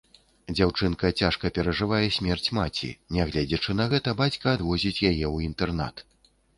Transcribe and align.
Дзяўчынка 0.57 1.11
цяжка 1.23 1.51
перажывае 1.57 2.01
смерць 2.17 2.53
маці, 2.61 2.91
нягледзячы 3.19 3.79
на 3.81 3.89
гэта, 3.95 4.19
бацька 4.27 4.45
адвозіць 4.57 4.99
яе 5.09 5.17
ў 5.17 5.37
інтэрнат. 5.53 6.09